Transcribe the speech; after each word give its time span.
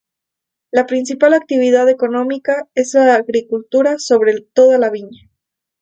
La 0.71 0.87
principal 0.87 1.35
actividad 1.35 1.87
económica 1.87 2.67
es 2.73 2.95
la 2.95 3.13
agricultura, 3.13 3.99
sobre 3.99 4.41
todo 4.51 4.75
la 4.79 4.89
viña. 4.89 5.29